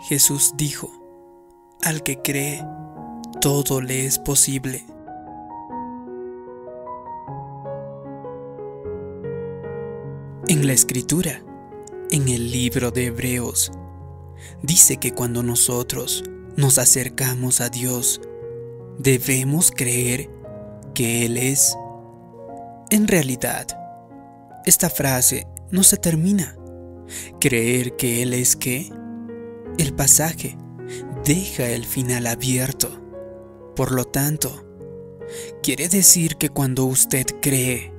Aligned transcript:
Jesús 0.00 0.52
dijo, 0.56 0.90
al 1.82 2.02
que 2.02 2.20
cree, 2.22 2.64
todo 3.40 3.80
le 3.80 4.06
es 4.06 4.18
posible. 4.18 4.84
En 10.48 10.66
la 10.66 10.72
escritura, 10.72 11.42
en 12.10 12.28
el 12.28 12.50
libro 12.50 12.90
de 12.90 13.06
Hebreos, 13.06 13.70
dice 14.62 14.96
que 14.96 15.12
cuando 15.12 15.42
nosotros 15.42 16.24
nos 16.56 16.78
acercamos 16.78 17.60
a 17.60 17.68
Dios, 17.68 18.20
debemos 18.98 19.70
creer 19.70 20.30
que 20.94 21.26
Él 21.26 21.36
es. 21.36 21.76
En 22.90 23.06
realidad, 23.06 23.66
esta 24.64 24.90
frase 24.90 25.46
no 25.70 25.82
se 25.82 25.96
termina. 25.96 26.56
Creer 27.40 27.96
que 27.96 28.22
Él 28.22 28.32
es 28.32 28.56
qué? 28.56 28.90
El 29.78 29.94
pasaje 29.94 30.58
deja 31.24 31.68
el 31.68 31.86
final 31.86 32.26
abierto. 32.26 33.00
Por 33.76 33.92
lo 33.92 34.04
tanto, 34.04 34.66
quiere 35.62 35.88
decir 35.88 36.36
que 36.36 36.48
cuando 36.48 36.84
usted 36.84 37.26
cree, 37.40 37.92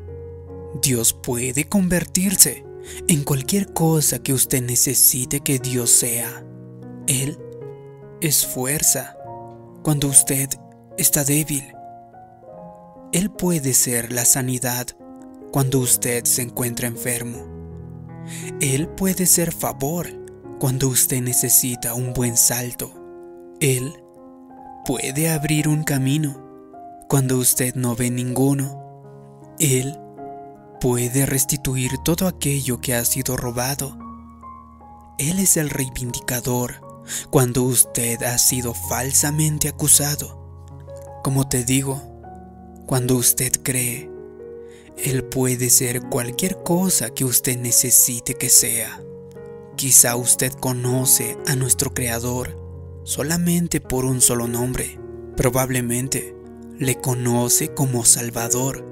Dios 0.81 1.13
puede 1.13 1.69
convertirse 1.69 2.65
en 3.07 3.23
cualquier 3.23 3.73
cosa 3.73 4.19
que 4.19 4.33
usted 4.33 4.61
necesite 4.61 5.39
que 5.39 5.57
Dios 5.59 5.89
sea. 5.89 6.43
Él 7.07 7.39
es 8.19 8.45
fuerza 8.45 9.17
cuando 9.81 10.09
usted 10.09 10.49
está 10.97 11.23
débil. 11.23 11.63
Él 13.13 13.31
puede 13.31 13.73
ser 13.73 14.11
la 14.11 14.25
sanidad 14.25 14.87
cuando 15.53 15.79
usted 15.79 16.25
se 16.25 16.41
encuentra 16.41 16.87
enfermo. 16.87 17.47
Él 18.59 18.89
puede 18.89 19.25
ser 19.25 19.53
favor 19.53 20.07
cuando 20.59 20.89
usted 20.89 21.21
necesita 21.21 21.93
un 21.93 22.13
buen 22.13 22.35
salto. 22.35 22.93
Él 23.61 23.93
puede 24.85 25.29
abrir 25.29 25.67
un 25.69 25.83
camino 25.83 26.45
cuando 27.07 27.37
usted 27.37 27.75
no 27.75 27.95
ve 27.95 28.11
ninguno. 28.11 29.01
Él 29.57 29.97
puede 30.81 31.25
restituir 31.25 31.97
todo 32.03 32.27
aquello 32.27 32.81
que 32.81 32.93
ha 32.93 33.05
sido 33.05 33.37
robado. 33.37 33.97
Él 35.17 35.39
es 35.39 35.57
el 35.57 35.69
reivindicador 35.69 36.81
cuando 37.29 37.63
usted 37.63 38.21
ha 38.23 38.37
sido 38.37 38.73
falsamente 38.73 39.69
acusado. 39.69 40.39
Como 41.23 41.47
te 41.47 41.63
digo, 41.63 42.01
cuando 42.85 43.15
usted 43.15 43.51
cree, 43.63 44.09
Él 44.97 45.23
puede 45.23 45.69
ser 45.69 46.01
cualquier 46.09 46.63
cosa 46.63 47.09
que 47.11 47.23
usted 47.23 47.57
necesite 47.57 48.35
que 48.35 48.49
sea. 48.49 49.01
Quizá 49.79 50.17
usted 50.17 50.51
conoce 50.51 51.37
a 51.47 51.55
nuestro 51.55 51.93
Creador 51.93 53.01
solamente 53.05 53.79
por 53.79 54.03
un 54.03 54.19
solo 54.19 54.45
nombre. 54.45 54.99
Probablemente 55.37 56.35
le 56.77 56.99
conoce 56.99 57.73
como 57.73 58.03
Salvador. 58.03 58.85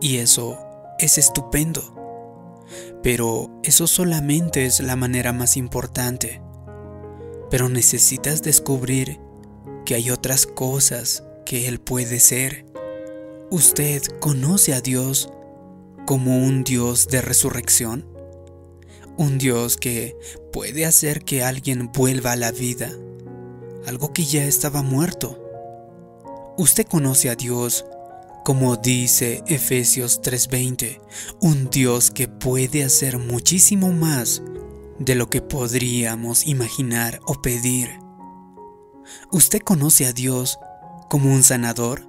Y 0.00 0.16
eso 0.16 0.58
es 0.98 1.18
estupendo. 1.18 2.64
Pero 3.02 3.60
eso 3.62 3.86
solamente 3.86 4.64
es 4.64 4.80
la 4.80 4.96
manera 4.96 5.34
más 5.34 5.58
importante. 5.58 6.40
Pero 7.50 7.68
necesitas 7.68 8.40
descubrir 8.40 9.20
que 9.84 9.96
hay 9.96 10.08
otras 10.08 10.46
cosas 10.46 11.24
que 11.44 11.68
Él 11.68 11.78
puede 11.78 12.20
ser. 12.20 12.64
¿Usted 13.50 14.00
conoce 14.18 14.72
a 14.72 14.80
Dios 14.80 15.30
como 16.06 16.38
un 16.38 16.64
Dios 16.64 17.06
de 17.08 17.20
resurrección? 17.20 18.15
Un 19.18 19.38
Dios 19.38 19.76
que 19.76 20.16
puede 20.52 20.86
hacer 20.86 21.24
que 21.24 21.42
alguien 21.42 21.90
vuelva 21.92 22.32
a 22.32 22.36
la 22.36 22.52
vida, 22.52 22.90
algo 23.86 24.12
que 24.12 24.24
ya 24.24 24.44
estaba 24.44 24.82
muerto. 24.82 25.42
Usted 26.58 26.86
conoce 26.86 27.30
a 27.30 27.34
Dios 27.34 27.84
como 28.46 28.76
dice 28.76 29.42
Efesios 29.48 30.22
3:20, 30.22 31.00
un 31.40 31.68
Dios 31.68 32.12
que 32.12 32.28
puede 32.28 32.84
hacer 32.84 33.18
muchísimo 33.18 33.90
más 33.90 34.40
de 35.00 35.16
lo 35.16 35.28
que 35.28 35.42
podríamos 35.42 36.46
imaginar 36.46 37.18
o 37.26 37.42
pedir. 37.42 37.90
¿Usted 39.32 39.58
conoce 39.62 40.06
a 40.06 40.12
Dios 40.12 40.60
como 41.10 41.34
un 41.34 41.42
sanador? 41.42 42.06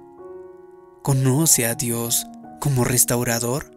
¿Conoce 1.02 1.66
a 1.66 1.74
Dios 1.74 2.24
como 2.60 2.84
restaurador? 2.84 3.72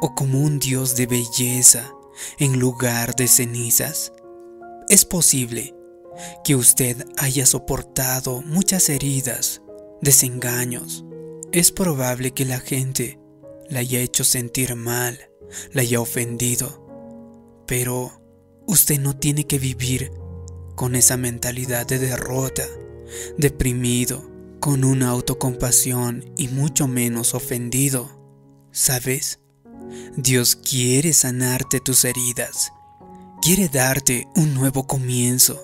¿O 0.00 0.16
como 0.16 0.40
un 0.40 0.58
Dios 0.58 0.96
de 0.96 1.06
belleza 1.06 1.93
en 2.38 2.58
lugar 2.58 3.14
de 3.14 3.28
cenizas? 3.28 4.12
Es 4.88 5.04
posible 5.04 5.74
que 6.44 6.54
usted 6.54 7.04
haya 7.16 7.46
soportado 7.46 8.42
muchas 8.42 8.88
heridas, 8.88 9.62
desengaños, 10.00 11.04
es 11.52 11.70
probable 11.70 12.32
que 12.32 12.44
la 12.44 12.58
gente 12.58 13.20
la 13.70 13.78
haya 13.80 14.00
hecho 14.00 14.24
sentir 14.24 14.74
mal, 14.74 15.30
la 15.72 15.82
haya 15.82 16.00
ofendido, 16.00 16.84
pero 17.66 18.20
usted 18.66 18.98
no 18.98 19.16
tiene 19.16 19.46
que 19.46 19.58
vivir 19.58 20.10
con 20.74 20.96
esa 20.96 21.16
mentalidad 21.16 21.86
de 21.86 21.98
derrota, 21.98 22.64
deprimido, 23.38 24.28
con 24.60 24.84
una 24.84 25.10
autocompasión 25.10 26.24
y 26.36 26.48
mucho 26.48 26.88
menos 26.88 27.34
ofendido. 27.34 28.20
¿Sabes? 28.72 29.38
Dios 30.16 30.56
quiere 30.56 31.12
sanarte 31.12 31.80
tus 31.80 32.04
heridas, 32.04 32.72
quiere 33.42 33.68
darte 33.68 34.28
un 34.36 34.54
nuevo 34.54 34.86
comienzo, 34.86 35.60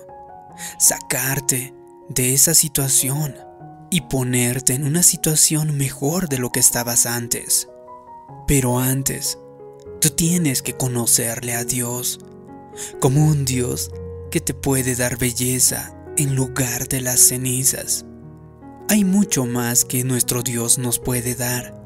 sacarte 0.77 1.73
de 2.09 2.33
esa 2.33 2.53
situación 2.53 3.35
y 3.89 4.01
ponerte 4.01 4.73
en 4.73 4.85
una 4.85 5.03
situación 5.03 5.77
mejor 5.77 6.29
de 6.29 6.37
lo 6.37 6.51
que 6.51 6.59
estabas 6.59 7.05
antes. 7.05 7.67
Pero 8.47 8.79
antes, 8.79 9.37
tú 9.99 10.09
tienes 10.09 10.61
que 10.61 10.73
conocerle 10.73 11.53
a 11.53 11.63
Dios 11.63 12.19
como 12.99 13.25
un 13.25 13.45
Dios 13.45 13.91
que 14.31 14.39
te 14.39 14.53
puede 14.53 14.95
dar 14.95 15.17
belleza 15.17 15.93
en 16.17 16.35
lugar 16.35 16.87
de 16.87 17.01
las 17.01 17.19
cenizas. 17.19 18.05
Hay 18.89 19.03
mucho 19.03 19.45
más 19.45 19.85
que 19.85 20.03
nuestro 20.03 20.41
Dios 20.41 20.77
nos 20.77 20.99
puede 20.99 21.35
dar. 21.35 21.81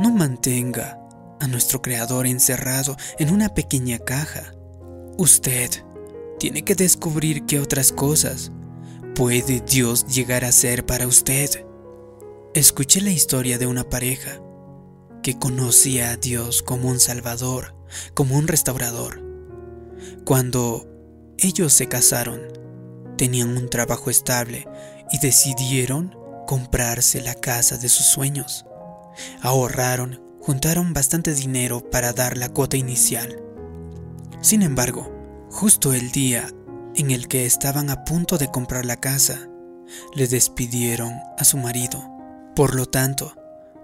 No 0.00 0.10
mantenga 0.10 1.03
a 1.40 1.46
nuestro 1.46 1.82
Creador 1.82 2.26
encerrado 2.26 2.96
en 3.18 3.32
una 3.32 3.54
pequeña 3.54 3.98
caja. 3.98 4.54
Usted 5.16 5.70
tiene 6.38 6.62
que 6.62 6.74
descubrir 6.74 7.44
que 7.46 7.60
otras 7.60 7.92
cosas 7.92 8.52
puede 9.14 9.60
Dios 9.60 10.06
llegar 10.06 10.44
a 10.44 10.52
ser 10.52 10.84
para 10.84 11.06
usted? 11.06 11.64
Escuché 12.54 13.00
la 13.00 13.10
historia 13.10 13.58
de 13.58 13.66
una 13.66 13.84
pareja 13.84 14.40
que 15.22 15.38
conocía 15.38 16.10
a 16.10 16.16
Dios 16.16 16.62
como 16.62 16.88
un 16.88 17.00
salvador, 17.00 17.74
como 18.14 18.36
un 18.36 18.48
restaurador. 18.48 19.22
Cuando 20.24 20.86
ellos 21.38 21.72
se 21.72 21.88
casaron, 21.88 22.40
tenían 23.16 23.56
un 23.56 23.70
trabajo 23.70 24.10
estable 24.10 24.66
y 25.12 25.18
decidieron 25.18 26.16
comprarse 26.46 27.22
la 27.22 27.34
casa 27.34 27.78
de 27.78 27.88
sus 27.88 28.06
sueños. 28.06 28.66
Ahorraron, 29.40 30.23
juntaron 30.44 30.92
bastante 30.92 31.32
dinero 31.34 31.88
para 31.90 32.12
dar 32.12 32.36
la 32.36 32.50
cuota 32.50 32.76
inicial. 32.76 33.40
Sin 34.42 34.60
embargo, 34.60 35.10
justo 35.50 35.94
el 35.94 36.12
día 36.12 36.50
en 36.94 37.10
el 37.10 37.28
que 37.28 37.46
estaban 37.46 37.88
a 37.88 38.04
punto 38.04 38.36
de 38.36 38.50
comprar 38.50 38.84
la 38.84 38.96
casa, 38.96 39.48
le 40.14 40.28
despidieron 40.28 41.14
a 41.38 41.44
su 41.44 41.56
marido. 41.56 42.04
Por 42.54 42.74
lo 42.74 42.84
tanto, 42.86 43.34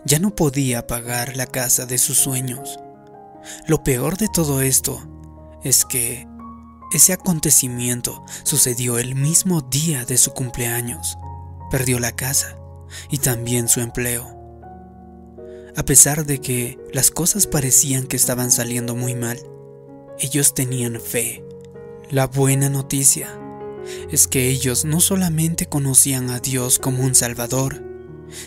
ya 0.05 0.19
no 0.19 0.35
podía 0.35 0.87
pagar 0.87 1.35
la 1.35 1.47
casa 1.47 1.87
de 1.87 1.97
sus 1.97 2.19
sueños. 2.19 2.79
Lo 3.67 3.83
peor 3.83 4.19
de 4.19 4.29
todo 4.29 4.61
esto 4.61 5.01
es 5.65 5.87
que 5.87 6.29
ese 6.93 7.15
acontecimiento 7.15 8.23
sucedió 8.43 8.99
el 8.99 9.15
mismo 9.15 9.63
día 9.63 10.05
de 10.05 10.19
su 10.19 10.33
cumpleaños. 10.33 11.17
Perdió 11.71 11.99
la 12.01 12.13
casa 12.13 12.57
y 13.09 13.19
también 13.19 13.67
su 13.69 13.81
empleo. 13.81 14.40
A 15.77 15.85
pesar 15.85 16.27
de 16.27 16.41
que 16.41 16.79
las 16.93 17.11
cosas 17.11 17.47
parecían 17.47 18.07
que 18.07 18.17
estaban 18.17 18.51
saliendo 18.51 18.95
muy 18.95 19.15
mal, 19.15 19.39
ellos 20.19 20.55
tenían 20.55 21.01
fe 21.01 21.45
la 22.11 22.27
buena 22.27 22.69
noticia 22.69 23.39
es 24.11 24.27
que 24.27 24.49
ellos 24.49 24.85
no 24.85 24.99
solamente 24.99 25.67
conocían 25.67 26.31
a 26.31 26.41
Dios 26.41 26.81
como 26.81 27.05
un 27.05 27.15
Salvador, 27.15 27.85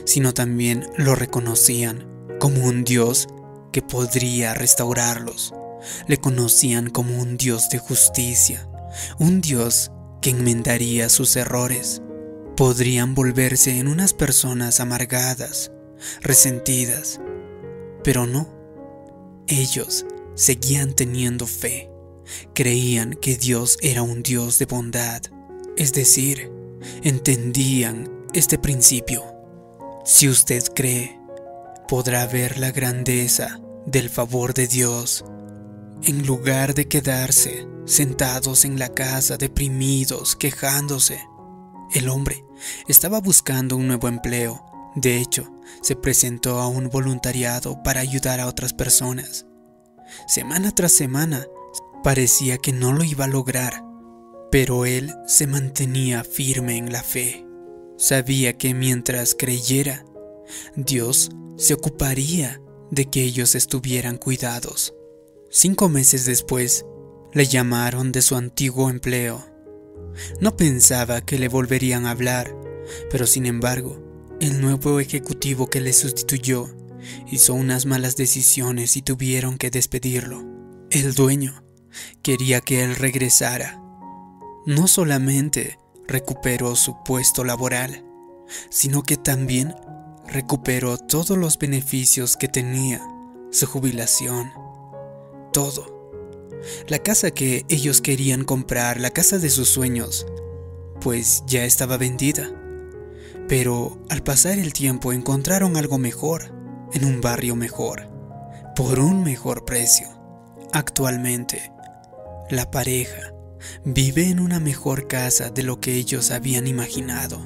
sino 0.03 0.33
también 0.33 0.85
lo 0.97 1.15
reconocían 1.15 2.05
como 2.41 2.65
un 2.65 2.83
Dios 2.83 3.29
que 3.71 3.81
podría 3.81 4.53
restaurarlos. 4.53 5.53
Le 6.07 6.17
conocían 6.17 6.89
como 6.89 7.17
un 7.21 7.37
Dios 7.37 7.69
de 7.69 7.79
justicia, 7.79 8.67
un 9.17 9.39
Dios 9.39 9.91
que 10.21 10.31
enmendaría 10.31 11.07
sus 11.07 11.37
errores. 11.37 12.01
Podrían 12.57 13.15
volverse 13.15 13.79
en 13.79 13.87
unas 13.87 14.13
personas 14.13 14.81
amargadas, 14.81 15.71
resentidas, 16.21 17.19
pero 18.03 18.25
no. 18.25 18.47
Ellos 19.47 20.05
seguían 20.35 20.93
teniendo 20.93 21.47
fe 21.47 21.93
creían 22.53 23.13
que 23.13 23.35
Dios 23.37 23.77
era 23.81 24.01
un 24.01 24.23
Dios 24.23 24.59
de 24.59 24.65
bondad, 24.65 25.21
es 25.77 25.93
decir, 25.93 26.51
entendían 27.03 28.09
este 28.33 28.57
principio. 28.57 29.23
Si 30.05 30.27
usted 30.27 30.63
cree, 30.75 31.19
podrá 31.87 32.25
ver 32.27 32.57
la 32.57 32.71
grandeza 32.71 33.59
del 33.85 34.09
favor 34.09 34.53
de 34.53 34.67
Dios 34.67 35.25
en 36.03 36.25
lugar 36.25 36.73
de 36.73 36.87
quedarse 36.87 37.67
sentados 37.85 38.65
en 38.65 38.79
la 38.79 38.89
casa 38.89 39.37
deprimidos, 39.37 40.35
quejándose. 40.35 41.19
El 41.93 42.09
hombre 42.09 42.43
estaba 42.87 43.19
buscando 43.19 43.75
un 43.77 43.87
nuevo 43.87 44.07
empleo. 44.07 44.65
De 44.95 45.17
hecho, 45.17 45.51
se 45.81 45.95
presentó 45.95 46.59
a 46.59 46.67
un 46.67 46.89
voluntariado 46.89 47.81
para 47.83 48.01
ayudar 48.01 48.39
a 48.39 48.47
otras 48.47 48.73
personas. 48.73 49.45
Semana 50.27 50.71
tras 50.71 50.91
semana 50.91 51.47
parecía 52.03 52.57
que 52.57 52.71
no 52.71 52.93
lo 52.93 53.03
iba 53.03 53.25
a 53.25 53.29
lograr, 53.29 53.83
pero 54.51 54.85
él 54.85 55.13
se 55.25 55.47
mantenía 55.47 56.23
firme 56.23 56.77
en 56.77 56.91
la 56.91 57.01
fe. 57.01 57.45
Sabía 57.97 58.57
que 58.57 58.73
mientras 58.73 59.35
creyera, 59.35 60.05
Dios 60.75 61.31
se 61.57 61.73
ocuparía 61.73 62.61
de 62.91 63.09
que 63.09 63.23
ellos 63.23 63.55
estuvieran 63.55 64.17
cuidados. 64.17 64.93
Cinco 65.49 65.89
meses 65.89 66.25
después, 66.25 66.85
le 67.31 67.47
llamaron 67.47 68.11
de 68.11 68.21
su 68.21 68.35
antiguo 68.35 68.89
empleo. 68.89 69.43
No 70.39 70.55
pensaba 70.55 71.21
que 71.21 71.39
le 71.39 71.47
volverían 71.47 72.05
a 72.05 72.11
hablar, 72.11 72.55
pero 73.09 73.25
sin 73.25 73.47
embargo, 73.47 74.12
el 74.43 74.59
nuevo 74.59 74.99
ejecutivo 74.99 75.69
que 75.69 75.79
le 75.79 75.93
sustituyó 75.93 76.67
hizo 77.31 77.53
unas 77.53 77.85
malas 77.85 78.17
decisiones 78.17 78.97
y 78.97 79.01
tuvieron 79.01 79.57
que 79.57 79.69
despedirlo. 79.69 80.43
El 80.91 81.13
dueño 81.13 81.63
quería 82.21 82.59
que 82.59 82.83
él 82.83 82.97
regresara. 82.97 83.81
No 84.65 84.89
solamente 84.89 85.79
recuperó 86.09 86.75
su 86.75 87.01
puesto 87.05 87.45
laboral, 87.45 88.03
sino 88.69 89.03
que 89.03 89.15
también 89.15 89.75
recuperó 90.27 90.97
todos 90.97 91.37
los 91.37 91.57
beneficios 91.57 92.35
que 92.35 92.49
tenía, 92.49 93.01
su 93.49 93.65
jubilación, 93.65 94.51
todo. 95.53 96.11
La 96.89 96.99
casa 96.99 97.31
que 97.31 97.65
ellos 97.69 98.01
querían 98.01 98.43
comprar, 98.43 98.99
la 98.99 99.11
casa 99.11 99.37
de 99.37 99.49
sus 99.49 99.69
sueños, 99.69 100.25
pues 100.99 101.43
ya 101.47 101.63
estaba 101.63 101.95
vendida. 101.95 102.59
Pero 103.47 103.99
al 104.09 104.23
pasar 104.23 104.57
el 104.59 104.73
tiempo 104.73 105.13
encontraron 105.13 105.77
algo 105.77 105.97
mejor, 105.97 106.53
en 106.93 107.05
un 107.05 107.21
barrio 107.21 107.55
mejor, 107.55 108.07
por 108.75 108.99
un 108.99 109.23
mejor 109.23 109.65
precio. 109.65 110.07
Actualmente, 110.71 111.71
la 112.49 112.71
pareja 112.71 113.33
vive 113.85 114.29
en 114.29 114.39
una 114.39 114.59
mejor 114.59 115.07
casa 115.07 115.49
de 115.49 115.63
lo 115.63 115.79
que 115.79 115.95
ellos 115.95 116.31
habían 116.31 116.67
imaginado. 116.67 117.41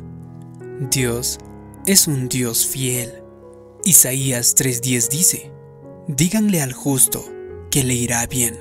Dios 0.92 1.38
es 1.86 2.08
un 2.08 2.30
Dios 2.30 2.68
fiel. 2.68 3.24
Isaías 3.84 4.56
3:10 4.56 5.10
dice, 5.10 5.52
díganle 6.08 6.62
al 6.62 6.74
justo 6.74 7.26
que 7.72 7.84
le 7.84 7.94
irá 7.94 8.26
bien. 8.28 8.58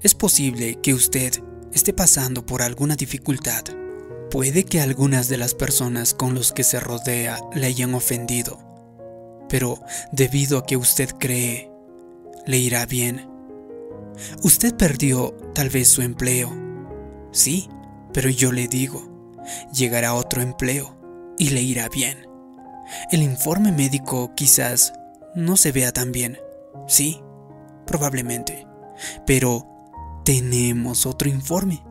Es 0.00 0.14
posible 0.14 0.78
que 0.82 0.94
usted 0.94 1.32
esté 1.72 1.92
pasando 1.92 2.44
por 2.44 2.62
alguna 2.62 2.96
dificultad. 2.96 3.64
Puede 4.34 4.64
que 4.64 4.80
algunas 4.80 5.28
de 5.28 5.36
las 5.36 5.54
personas 5.54 6.12
con 6.12 6.34
los 6.34 6.50
que 6.50 6.64
se 6.64 6.80
rodea 6.80 7.38
le 7.54 7.66
hayan 7.66 7.94
ofendido, 7.94 8.58
pero 9.48 9.78
debido 10.10 10.58
a 10.58 10.66
que 10.66 10.76
usted 10.76 11.08
cree, 11.20 11.70
le 12.44 12.58
irá 12.58 12.84
bien. 12.84 13.30
Usted 14.42 14.74
perdió 14.74 15.36
tal 15.54 15.70
vez 15.70 15.86
su 15.86 16.02
empleo. 16.02 16.52
Sí, 17.30 17.68
pero 18.12 18.28
yo 18.28 18.50
le 18.50 18.66
digo, 18.66 19.08
llegará 19.72 20.14
otro 20.14 20.42
empleo 20.42 20.96
y 21.38 21.50
le 21.50 21.62
irá 21.62 21.88
bien. 21.88 22.26
El 23.12 23.22
informe 23.22 23.70
médico 23.70 24.32
quizás 24.34 24.94
no 25.36 25.56
se 25.56 25.70
vea 25.70 25.92
tan 25.92 26.10
bien. 26.10 26.38
Sí, 26.88 27.20
probablemente. 27.86 28.66
Pero 29.28 29.64
tenemos 30.24 31.06
otro 31.06 31.28
informe. 31.28 31.84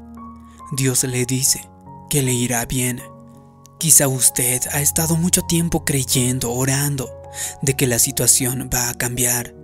Dios 0.75 1.05
le 1.05 1.25
dice 1.25 1.69
que 2.13 2.21
le 2.21 2.31
irá 2.31 2.63
bien. 2.67 3.01
Quizá 3.79 4.07
usted 4.07 4.61
ha 4.71 4.81
estado 4.81 5.15
mucho 5.15 5.41
tiempo 5.41 5.83
creyendo, 5.83 6.51
orando, 6.51 7.09
de 7.63 7.73
que 7.73 7.87
la 7.87 7.97
situación 7.97 8.69
va 8.71 8.89
a 8.89 8.93
cambiar. 8.93 9.55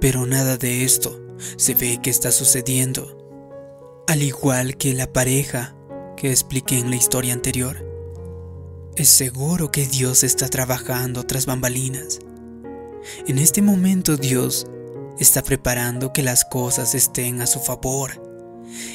Pero 0.00 0.26
nada 0.26 0.56
de 0.56 0.82
esto 0.82 1.24
se 1.56 1.76
ve 1.76 2.00
que 2.02 2.10
está 2.10 2.32
sucediendo. 2.32 3.16
Al 4.08 4.24
igual 4.24 4.76
que 4.76 4.92
la 4.92 5.12
pareja 5.12 5.76
que 6.16 6.32
expliqué 6.32 6.80
en 6.80 6.90
la 6.90 6.96
historia 6.96 7.32
anterior. 7.32 7.76
Es 8.96 9.08
seguro 9.08 9.70
que 9.70 9.86
Dios 9.86 10.24
está 10.24 10.48
trabajando 10.48 11.26
tras 11.26 11.46
bambalinas. 11.46 12.18
En 13.28 13.38
este 13.38 13.62
momento 13.62 14.16
Dios 14.16 14.66
está 15.20 15.44
preparando 15.44 16.12
que 16.12 16.24
las 16.24 16.44
cosas 16.44 16.96
estén 16.96 17.40
a 17.40 17.46
su 17.46 17.60
favor. 17.60 18.20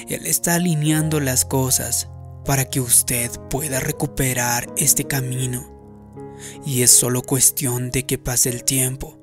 Él 0.10 0.26
está 0.26 0.56
alineando 0.56 1.22
las 1.22 1.46
cosas 1.46 2.10
para 2.46 2.66
que 2.66 2.82
usted 2.82 3.32
pueda 3.50 3.80
recuperar 3.80 4.68
este 4.78 5.06
camino. 5.06 5.72
Y 6.66 6.82
es 6.82 6.92
solo 6.92 7.22
cuestión 7.22 7.92
de 7.92 8.06
que 8.06 8.18
pase 8.18 8.50
el 8.50 8.64
tiempo. 8.64 9.20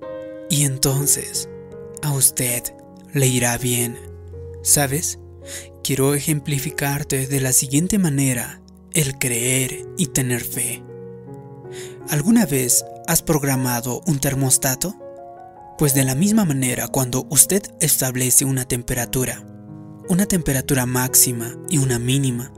Y 0.49 0.65
entonces 0.65 1.49
a 2.03 2.13
usted 2.13 2.63
le 3.13 3.27
irá 3.27 3.57
bien. 3.59 3.99
¿Sabes? 4.63 5.19
Quiero 5.83 6.15
ejemplificarte 6.15 7.27
de 7.27 7.41
la 7.41 7.53
siguiente 7.53 7.99
manera 7.99 8.61
el 8.93 9.19
creer 9.19 9.87
y 9.97 10.07
tener 10.07 10.43
fe. 10.43 10.83
¿Alguna 12.09 12.47
vez 12.47 12.85
has 13.07 13.23
programado 13.23 14.03
un 14.07 14.19
termostato? 14.19 14.95
Pues 15.79 15.95
de 15.95 16.05
la 16.05 16.15
misma 16.15 16.45
manera, 16.45 16.89
cuando 16.89 17.27
usted 17.31 17.63
establece 17.81 18.45
una 18.45 18.67
temperatura, 18.67 19.45
una 20.09 20.27
temperatura 20.27 20.87
máxima 20.87 21.57
y 21.71 21.79
una 21.79 21.99
mínima, 21.99 22.53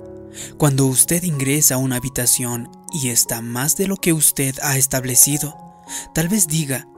cuando 0.56 0.86
usted 0.86 1.22
ingresa 1.22 1.74
a 1.74 1.78
una 1.78 1.96
habitación 1.96 2.70
y 2.92 3.08
está 3.08 3.40
más 3.40 3.76
de 3.76 3.86
lo 3.86 3.96
que 3.96 4.12
usted 4.12 4.54
ha 4.62 4.76
establecido, 4.76 5.56
tal 6.14 6.28
vez 6.28 6.46
diga, 6.46 6.88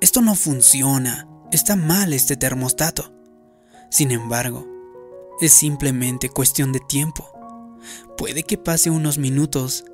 esto 0.00 0.20
no 0.20 0.34
funciona, 0.34 1.28
está 1.52 1.76
mal 1.76 2.12
este 2.12 2.36
termostato. 2.36 3.12
Sin 3.90 4.10
embargo, 4.10 4.66
es 5.40 5.52
simplemente 5.52 6.28
cuestión 6.28 6.72
de 6.72 6.80
tiempo. 6.80 7.30
Puede 8.16 8.42
que 8.42 8.58
pase 8.58 8.90
unos 8.90 9.18
minutos 9.18 9.84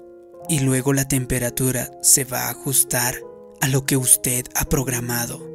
y 0.48 0.60
luego 0.60 0.92
la 0.92 1.06
temperatura 1.06 1.90
se 2.02 2.24
va 2.24 2.46
a 2.46 2.50
ajustar 2.50 3.16
a 3.60 3.68
lo 3.68 3.84
que 3.84 3.96
usted 3.96 4.46
ha 4.54 4.64
programado. 4.64 5.46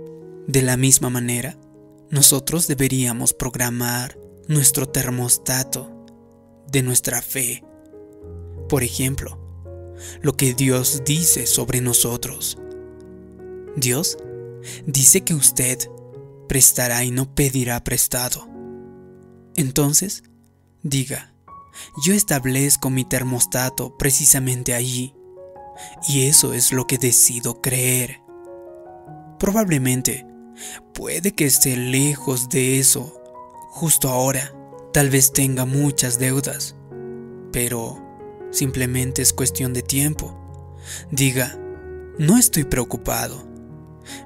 De 0.48 0.62
la 0.62 0.78
misma 0.78 1.10
manera, 1.10 1.58
nosotros 2.10 2.68
deberíamos 2.68 3.34
programar 3.34 4.18
nuestro 4.48 4.88
termostato 4.88 5.95
de 6.72 6.82
nuestra 6.82 7.22
fe. 7.22 7.64
Por 8.70 8.84
ejemplo, 8.84 9.40
lo 10.22 10.36
que 10.36 10.54
Dios 10.54 11.04
dice 11.06 11.46
sobre 11.48 11.82
nosotros. 11.82 12.58
Dios 13.76 14.18
dice 14.86 15.22
que 15.22 15.34
usted 15.34 15.78
prestará 16.48 17.04
y 17.04 17.12
no 17.12 17.34
pedirá 17.34 17.84
prestado. 17.84 18.48
Entonces, 19.56 20.24
diga, 20.84 21.34
yo 22.06 22.14
establezco 22.14 22.90
mi 22.90 23.06
termostato 23.06 23.98
precisamente 23.98 24.74
allí, 24.74 25.14
y 26.08 26.28
eso 26.28 26.54
es 26.54 26.72
lo 26.72 26.88
que 26.88 26.98
decido 26.98 27.62
creer. 27.62 28.22
Probablemente 29.40 30.26
Puede 30.94 31.34
que 31.34 31.46
esté 31.46 31.76
lejos 31.76 32.50
de 32.50 32.80
eso 32.80 33.22
justo 33.70 34.10
ahora. 34.10 34.55
Tal 34.96 35.10
vez 35.10 35.34
tenga 35.34 35.66
muchas 35.66 36.20
deudas, 36.20 36.74
pero 37.52 38.02
simplemente 38.50 39.22
es 39.22 39.34
cuestión 39.34 39.74
de 39.74 39.82
tiempo. 39.82 40.34
Diga, 41.12 41.60
no 42.18 42.38
estoy 42.38 42.64
preocupado. 42.64 43.46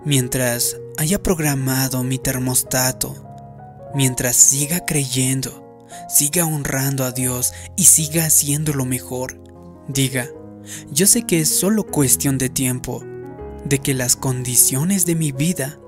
Mientras 0.05 0.77
haya 0.99 1.23
programado 1.23 2.03
mi 2.03 2.19
termostato, 2.19 3.15
mientras 3.95 4.35
siga 4.35 4.85
creyendo, 4.85 5.87
siga 6.07 6.45
honrando 6.45 7.03
a 7.03 7.13
Dios 7.13 7.51
y 7.75 7.85
siga 7.85 8.25
haciendo 8.25 8.71
lo 8.73 8.85
mejor, 8.85 9.41
diga, 9.87 10.29
yo 10.91 11.07
sé 11.07 11.23
que 11.23 11.39
es 11.39 11.49
solo 11.49 11.83
cuestión 11.83 12.37
de 12.37 12.49
tiempo, 12.49 13.03
de 13.65 13.79
que 13.79 13.95
las 13.95 14.15
condiciones 14.15 15.07
de 15.07 15.15
mi 15.15 15.31
vida 15.31 15.79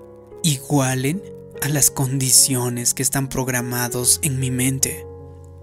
igualen 0.41 1.21
a 1.61 1.69
las 1.69 1.91
condiciones 1.91 2.93
que 2.93 3.03
están 3.03 3.29
programados 3.29 4.19
en 4.23 4.39
mi 4.39 4.51
mente. 4.51 5.05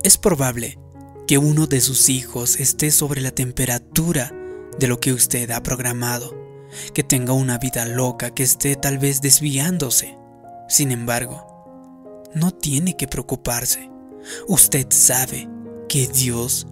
Es 0.02 0.16
probable 0.16 0.78
que 1.26 1.38
uno 1.38 1.66
de 1.66 1.80
sus 1.80 2.08
hijos 2.08 2.58
esté 2.60 2.90
sobre 2.90 3.20
la 3.20 3.32
temperatura 3.32 4.32
de 4.78 4.86
lo 4.86 5.00
que 5.00 5.12
usted 5.12 5.50
ha 5.50 5.62
programado, 5.62 6.34
que 6.94 7.02
tenga 7.02 7.32
una 7.32 7.58
vida 7.58 7.84
loca, 7.84 8.32
que 8.32 8.44
esté 8.44 8.76
tal 8.76 8.98
vez 8.98 9.20
desviándose. 9.20 10.16
Sin 10.68 10.92
embargo, 10.92 12.24
no 12.34 12.52
tiene 12.52 12.96
que 12.96 13.08
preocuparse. 13.08 13.90
Usted 14.46 14.86
sabe 14.90 15.48
que 15.88 16.06
Dios 16.06 16.66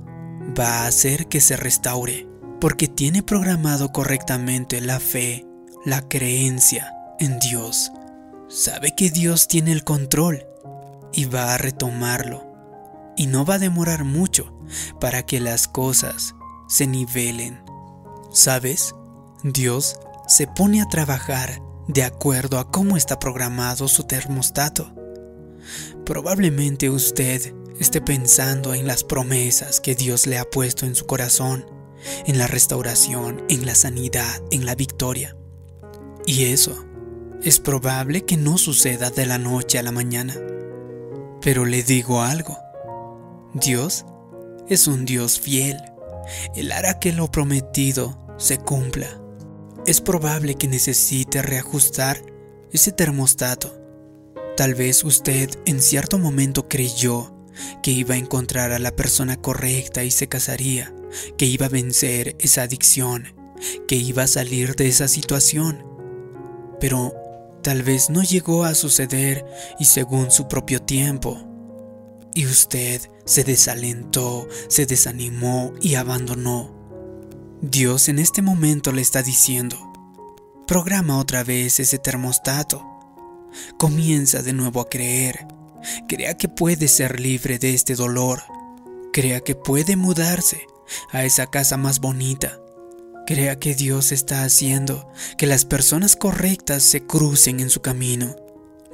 va 0.59 0.83
a 0.83 0.87
hacer 0.87 1.27
que 1.27 1.41
se 1.41 1.57
restaure, 1.57 2.29
porque 2.61 2.89
tiene 2.89 3.23
programado 3.23 3.91
correctamente 3.93 4.81
la 4.81 5.01
fe, 5.01 5.47
la 5.85 6.07
creencia 6.09 6.93
en 7.19 7.39
Dios. 7.39 7.91
Sabe 8.49 8.95
que 8.95 9.11
Dios 9.11 9.49
tiene 9.49 9.73
el 9.73 9.83
control 9.83 10.47
y 11.13 11.25
va 11.25 11.55
a 11.55 11.59
retomarlo. 11.59 12.47
Y 13.17 13.27
no 13.27 13.45
va 13.45 13.55
a 13.55 13.59
demorar 13.59 14.05
mucho 14.05 14.57
para 15.01 15.25
que 15.25 15.41
las 15.41 15.67
cosas 15.67 16.37
se 16.69 16.87
nivelen. 16.87 17.61
¿Sabes? 18.33 18.95
Dios 19.43 19.97
se 20.29 20.47
pone 20.47 20.81
a 20.81 20.89
trabajar 20.89 21.61
de 21.89 22.05
acuerdo 22.05 22.59
a 22.61 22.71
cómo 22.71 22.97
está 22.97 23.19
programado 23.19 23.89
su 23.89 24.05
termostato. 24.05 24.95
Probablemente 26.05 26.89
usted 26.89 27.53
esté 27.81 28.01
pensando 28.01 28.75
en 28.75 28.87
las 28.87 29.03
promesas 29.03 29.81
que 29.81 29.97
Dios 29.97 30.29
le 30.29 30.39
ha 30.39 30.45
puesto 30.45 30.87
en 30.87 30.95
su 30.95 31.07
corazón, 31.07 31.67
en 32.27 32.39
la 32.39 32.47
restauración, 32.47 33.45
en 33.49 33.67
la 33.67 33.75
sanidad, 33.75 34.41
en 34.53 34.67
la 34.67 34.77
victoria. 34.77 35.37
Y 36.27 36.45
eso 36.45 36.86
es 37.47 37.61
probable 37.61 38.25
que 38.25 38.37
no 38.37 38.59
suceda 38.59 39.11
de 39.11 39.25
la 39.25 39.39
noche 39.39 39.79
a 39.79 39.85
la 39.85 39.93
mañana. 39.93 40.35
Pero 41.41 41.65
le 41.65 41.85
digo 41.85 42.21
algo. 42.23 42.59
Dios 43.55 44.05
es 44.69 44.89
un 44.89 45.05
Dios 45.05 45.39
fiel. 45.39 45.77
Él 46.57 46.73
hará 46.73 46.99
que 46.99 47.13
lo 47.13 47.31
prometido 47.31 48.19
se 48.37 48.59
cumpla. 48.59 49.21
Es 49.87 50.01
probable 50.01 50.57
que 50.57 50.67
necesite 50.67 51.41
reajustar 51.41 52.21
ese 52.73 52.91
termostato. 52.91 53.81
Tal 54.57 54.75
vez 54.75 55.05
usted 55.05 55.49
en 55.67 55.81
cierto 55.81 56.19
momento 56.19 56.69
creyó 56.69 57.33
que 57.81 57.93
iba 57.93 58.17
a 58.17 58.19
encontrar 58.19 58.73
a 58.73 58.81
la 58.81 58.97
persona 58.97 59.37
correcta 59.37 60.03
y 60.03 60.11
se 60.11 60.29
casaría, 60.29 60.93
que 61.39 61.47
iba 61.47 61.67
a 61.67 61.69
vencer 61.69 62.35
esa 62.41 62.63
adicción, 62.63 63.37
que 63.87 63.95
iba 63.95 64.25
a 64.25 64.27
salir 64.27 64.75
de 64.75 64.89
esa 64.89 65.07
situación. 65.07 65.87
Pero 66.81 67.15
tal 67.67 67.83
vez 67.83 68.11
no 68.11 68.23
llegó 68.23 68.63
a 68.63 68.77
suceder 68.77 69.45
y 69.81 69.87
según 69.87 70.31
su 70.31 70.47
propio 70.47 70.81
tiempo. 70.81 71.37
Y 72.33 72.47
usted 72.47 73.11
se 73.25 73.43
desalentó, 73.43 74.47
se 74.69 74.87
desanimó 74.87 75.73
y 75.81 75.97
abandonó. 75.97 76.73
Dios 77.61 78.09
en 78.09 78.21
este 78.21 78.41
momento 78.41 78.93
le 78.93 79.03
está 79.03 79.21
diciendo, 79.25 79.77
programa 80.69 81.19
otra 81.19 81.43
vez 81.43 81.81
ese 81.81 81.99
termostato. 81.99 82.87
Comienza 83.79 84.43
de 84.43 84.53
nuevo 84.53 84.81
a 84.81 84.89
creer. 84.89 85.49
Crea 86.07 86.37
que 86.37 86.49
puede 86.49 86.87
ser 86.87 87.19
libre 87.19 87.59
de 87.59 87.75
este 87.75 87.97
dolor. 87.97 88.45
Crea 89.13 89.41
que 89.41 89.57
puede 89.57 89.97
mudarse 89.97 90.69
a 91.11 91.25
esa 91.25 91.49
casa 91.49 91.77
más 91.77 91.99
bonita. 91.99 92.61
Crea 93.27 93.59
que 93.59 93.75
Dios 93.75 94.13
está 94.13 94.45
haciendo 94.45 95.09
que 95.37 95.47
las 95.47 95.65
personas 95.65 96.15
correctas 96.15 96.85
se 96.85 97.05
crucen 97.05 97.59
en 97.59 97.71
su 97.71 97.81
camino. 97.81 98.37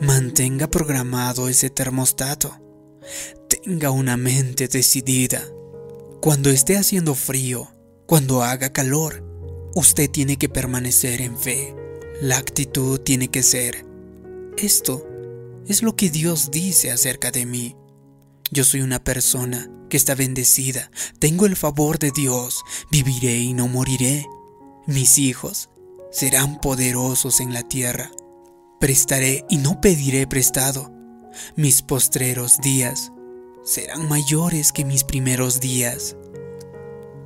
Mantenga 0.01 0.69
programado 0.69 1.51
ese 1.51 1.69
termostato. 1.69 2.59
Tenga 3.49 3.91
una 3.91 4.17
mente 4.17 4.69
decidida. 4.69 5.43
Cuando 6.23 6.49
esté 6.49 6.79
haciendo 6.79 7.15
frío, 7.15 7.75
cuando 8.07 8.43
haga 8.43 8.73
calor, 8.73 9.23
usted 9.75 10.11
tiene 10.11 10.39
que 10.39 10.49
permanecer 10.49 11.21
en 11.21 11.39
fe. 11.39 11.75
La 12.23 12.39
actitud 12.39 13.01
tiene 13.01 13.29
que 13.29 13.43
ser, 13.43 13.85
esto 14.57 15.07
es 15.67 15.83
lo 15.83 15.95
que 15.97 16.09
Dios 16.09 16.51
dice 16.51 16.91
acerca 16.91 17.31
de 17.31 17.47
mí. 17.47 17.77
Yo 18.53 18.65
soy 18.65 18.83
una 18.83 19.03
persona 19.03 19.71
que 19.89 19.97
está 19.97 20.15
bendecida, 20.15 20.91
tengo 21.19 21.47
el 21.47 21.57
favor 21.57 21.99
de 21.99 22.11
Dios, 22.11 22.63
viviré 22.91 23.39
y 23.39 23.55
no 23.55 23.67
moriré. 23.67 24.27
Mis 24.87 25.17
hijos 25.17 25.71
serán 26.11 26.61
poderosos 26.61 27.41
en 27.41 27.55
la 27.55 27.63
tierra. 27.63 28.11
Prestaré 28.79 29.47
y 29.49 29.57
no 29.57 29.81
pediré 29.81 30.27
prestado. 30.27 30.93
Mis 31.57 31.81
postreros 31.81 32.59
días 32.59 33.11
serán 33.65 34.07
mayores 34.07 34.71
que 34.73 34.85
mis 34.85 35.05
primeros 35.05 35.59
días. 35.59 36.15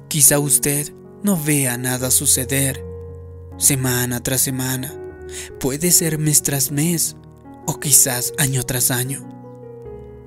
Quizá 0.07 0.39
usted 0.39 0.93
no 1.25 1.37
vea 1.37 1.77
nada 1.77 2.13
suceder 2.13 2.85
semana 3.59 4.23
tras 4.23 4.43
semana, 4.43 4.95
puede 5.59 5.91
ser 5.91 6.19
mes 6.19 6.43
tras 6.43 6.71
mes 6.71 7.17
o 7.67 7.81
quizás 7.81 8.33
año 8.39 8.63
tras 8.63 8.93
año. 8.93 9.27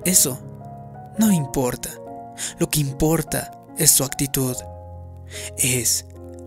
Eso 0.04 0.49
no 1.20 1.30
importa. 1.30 1.90
Lo 2.58 2.70
que 2.70 2.80
importa 2.80 3.52
es 3.76 3.90
su 3.90 4.04
actitud. 4.04 4.56
Es, 5.58 6.06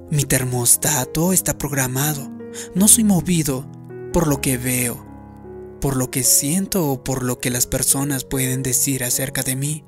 mi 0.10 0.26
termostato 0.26 1.32
está 1.32 1.58
programado. 1.58 2.32
No 2.74 2.88
soy 2.88 3.04
movido 3.04 3.68
por 4.12 4.28
lo 4.28 4.42
que 4.42 4.58
veo, 4.58 5.06
por 5.80 5.96
lo 5.96 6.10
que 6.10 6.24
siento 6.24 6.90
o 6.90 7.04
por 7.04 7.24
lo 7.24 7.40
que 7.40 7.52
las 7.52 7.68
personas 7.68 8.26
pueden 8.26 8.64
decir 8.64 9.04
acerca 9.04 9.44
de 9.44 9.56
mí. 9.56 9.86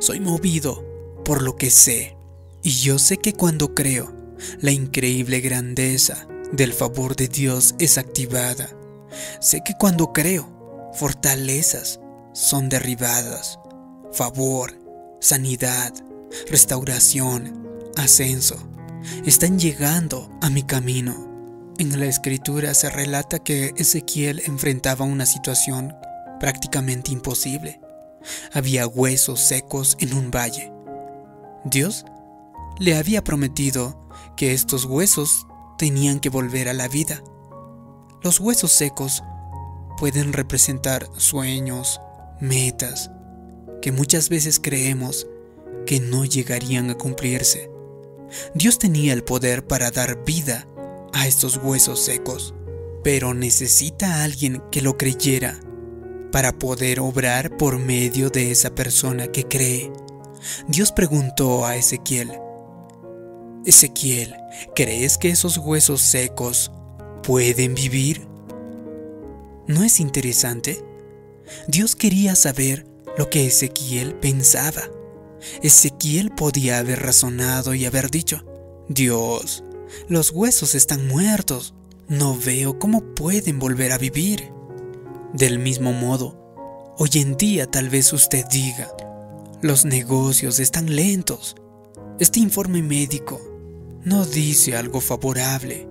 Soy 0.00 0.18
movido 0.18 0.82
por 1.26 1.42
lo 1.42 1.56
que 1.56 1.70
sé. 1.70 2.16
Y 2.62 2.70
yo 2.70 2.98
sé 2.98 3.18
que 3.18 3.34
cuando 3.34 3.74
creo, 3.74 4.14
la 4.60 4.70
increíble 4.70 5.40
grandeza 5.40 6.26
del 6.52 6.72
favor 6.72 7.16
de 7.16 7.28
Dios 7.28 7.74
es 7.78 7.98
activada. 7.98 8.70
Sé 9.40 9.60
que 9.62 9.74
cuando 9.78 10.14
creo, 10.14 10.90
fortalezas 10.94 12.00
son 12.32 12.70
derribadas. 12.70 13.58
Favor, 14.12 14.78
sanidad, 15.20 15.94
restauración, 16.50 17.66
ascenso, 17.96 18.56
están 19.24 19.58
llegando 19.58 20.30
a 20.42 20.50
mi 20.50 20.62
camino. 20.62 21.72
En 21.78 21.98
la 21.98 22.04
escritura 22.04 22.74
se 22.74 22.90
relata 22.90 23.38
que 23.38 23.72
Ezequiel 23.76 24.42
enfrentaba 24.44 25.06
una 25.06 25.24
situación 25.24 25.94
prácticamente 26.40 27.10
imposible. 27.10 27.80
Había 28.52 28.86
huesos 28.86 29.40
secos 29.40 29.96
en 29.98 30.12
un 30.12 30.30
valle. 30.30 30.70
Dios 31.64 32.04
le 32.78 32.96
había 32.96 33.24
prometido 33.24 34.08
que 34.36 34.52
estos 34.52 34.84
huesos 34.84 35.46
tenían 35.78 36.20
que 36.20 36.28
volver 36.28 36.68
a 36.68 36.74
la 36.74 36.86
vida. 36.86 37.22
Los 38.22 38.40
huesos 38.40 38.72
secos 38.72 39.22
pueden 39.96 40.34
representar 40.34 41.08
sueños, 41.16 42.00
metas, 42.40 43.10
que 43.82 43.92
muchas 43.92 44.30
veces 44.30 44.58
creemos 44.58 45.26
que 45.84 46.00
no 46.00 46.24
llegarían 46.24 46.88
a 46.88 46.96
cumplirse. 46.96 47.70
Dios 48.54 48.78
tenía 48.78 49.12
el 49.12 49.24
poder 49.24 49.66
para 49.66 49.90
dar 49.90 50.24
vida 50.24 50.66
a 51.12 51.26
estos 51.26 51.58
huesos 51.58 52.00
secos, 52.00 52.54
pero 53.04 53.34
necesita 53.34 54.14
a 54.14 54.24
alguien 54.24 54.62
que 54.70 54.80
lo 54.80 54.96
creyera 54.96 55.60
para 56.30 56.58
poder 56.58 57.00
obrar 57.00 57.58
por 57.58 57.78
medio 57.78 58.30
de 58.30 58.50
esa 58.50 58.74
persona 58.74 59.26
que 59.26 59.44
cree. 59.44 59.92
Dios 60.66 60.92
preguntó 60.92 61.66
a 61.66 61.76
Ezequiel, 61.76 62.32
Ezequiel, 63.64 64.34
¿crees 64.74 65.18
que 65.18 65.28
esos 65.28 65.58
huesos 65.58 66.00
secos 66.00 66.72
pueden 67.22 67.74
vivir? 67.74 68.26
¿No 69.66 69.84
es 69.84 70.00
interesante? 70.00 70.82
Dios 71.68 71.94
quería 71.94 72.34
saber 72.34 72.91
lo 73.16 73.30
que 73.30 73.46
Ezequiel 73.46 74.14
pensaba. 74.14 74.82
Ezequiel 75.62 76.30
podía 76.30 76.78
haber 76.78 77.02
razonado 77.02 77.74
y 77.74 77.84
haber 77.84 78.10
dicho, 78.10 78.44
Dios, 78.88 79.64
los 80.08 80.30
huesos 80.30 80.74
están 80.74 81.06
muertos, 81.08 81.74
no 82.08 82.36
veo 82.36 82.78
cómo 82.78 83.14
pueden 83.14 83.58
volver 83.58 83.92
a 83.92 83.98
vivir. 83.98 84.52
Del 85.32 85.58
mismo 85.58 85.92
modo, 85.92 86.94
hoy 86.98 87.10
en 87.14 87.36
día 87.36 87.66
tal 87.66 87.88
vez 87.88 88.12
usted 88.12 88.44
diga, 88.50 88.88
los 89.60 89.84
negocios 89.84 90.58
están 90.58 90.94
lentos, 90.94 91.56
este 92.18 92.40
informe 92.40 92.82
médico 92.82 93.40
no 94.04 94.24
dice 94.24 94.76
algo 94.76 95.00
favorable. 95.00 95.88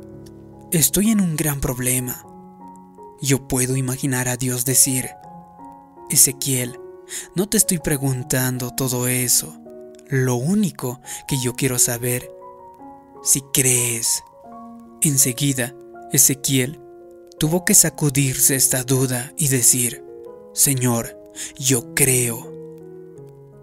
Estoy 0.71 1.11
en 1.11 1.21
un 1.21 1.35
gran 1.35 1.61
problema. 1.61 2.25
Yo 3.21 3.47
puedo 3.47 3.75
imaginar 3.77 4.27
a 4.27 4.37
Dios 4.37 4.65
decir, 4.65 5.09
Ezequiel, 6.09 6.77
no 7.35 7.47
te 7.49 7.57
estoy 7.57 7.79
preguntando 7.79 8.71
todo 8.75 9.07
eso. 9.07 9.57
Lo 10.07 10.35
único 10.35 11.01
que 11.27 11.37
yo 11.41 11.55
quiero 11.55 11.79
saber, 11.79 12.29
si 13.23 13.41
crees. 13.53 14.23
Enseguida, 15.01 15.73
Ezequiel 16.11 16.79
tuvo 17.39 17.65
que 17.65 17.73
sacudirse 17.73 18.55
esta 18.55 18.83
duda 18.83 19.33
y 19.37 19.47
decir, 19.47 20.03
Señor, 20.53 21.17
yo 21.57 21.95
creo 21.95 22.51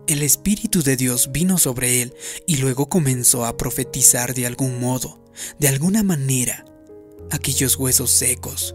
el 0.09 0.23
Espíritu 0.23 0.83
de 0.83 0.97
Dios 0.97 1.33
vino 1.33 1.59
sobre 1.59 2.00
él 2.00 2.14
y 2.47 2.57
luego 2.57 2.88
comenzó 2.88 3.45
a 3.45 3.59
profetizar 3.59 4.33
de 4.33 4.47
algún 4.47 4.81
modo, 4.81 5.23
de 5.59 5.69
alguna 5.69 6.02
manera. 6.02 6.64
Aquellos 7.31 7.76
huesos 7.76 8.11
secos 8.11 8.75